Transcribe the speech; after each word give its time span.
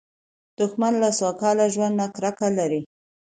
دښمن 0.57 0.93
له 1.03 1.09
سوکاله 1.19 1.65
ژوند 1.73 1.95
نه 2.01 2.07
کرکه 2.15 2.47
لري 2.57 2.81